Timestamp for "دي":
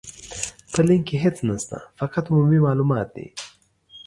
3.15-3.27